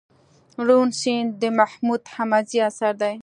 [0.67, 3.15] روڼ سيند دمحمود حميدزي اثر دئ